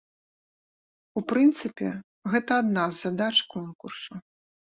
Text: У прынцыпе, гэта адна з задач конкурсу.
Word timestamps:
У 1.19 1.21
прынцыпе, 1.31 1.89
гэта 2.35 2.51
адна 2.61 2.83
з 2.95 3.05
задач 3.05 3.37
конкурсу. 3.55 4.13